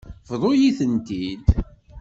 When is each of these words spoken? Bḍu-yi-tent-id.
Bḍu-yi-tent-id. 0.29 1.45